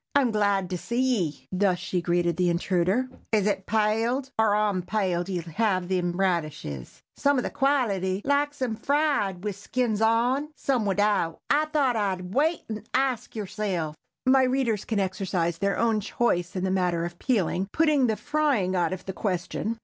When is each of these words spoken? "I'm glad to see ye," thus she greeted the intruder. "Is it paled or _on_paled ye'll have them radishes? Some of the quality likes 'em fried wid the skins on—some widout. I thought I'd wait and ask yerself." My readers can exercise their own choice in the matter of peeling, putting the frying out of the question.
"I'm 0.15 0.31
glad 0.31 0.67
to 0.71 0.79
see 0.79 0.99
ye," 0.99 1.47
thus 1.51 1.77
she 1.77 2.01
greeted 2.01 2.35
the 2.35 2.49
intruder. 2.49 3.07
"Is 3.31 3.45
it 3.45 3.67
paled 3.67 4.31
or 4.39 4.49
_on_paled 4.53 5.29
ye'll 5.29 5.43
have 5.43 5.89
them 5.89 6.13
radishes? 6.13 7.03
Some 7.17 7.37
of 7.37 7.43
the 7.43 7.51
quality 7.51 8.23
likes 8.25 8.63
'em 8.63 8.75
fried 8.75 9.43
wid 9.43 9.53
the 9.53 9.59
skins 9.59 10.01
on—some 10.01 10.85
widout. 10.87 11.37
I 11.51 11.65
thought 11.65 11.95
I'd 11.95 12.33
wait 12.33 12.61
and 12.67 12.89
ask 12.95 13.35
yerself." 13.35 13.95
My 14.25 14.41
readers 14.41 14.85
can 14.85 14.99
exercise 14.99 15.59
their 15.59 15.77
own 15.77 15.99
choice 15.99 16.55
in 16.55 16.63
the 16.63 16.71
matter 16.71 17.05
of 17.05 17.19
peeling, 17.19 17.67
putting 17.71 18.07
the 18.07 18.15
frying 18.15 18.75
out 18.75 18.93
of 18.93 19.05
the 19.05 19.13
question. 19.13 19.77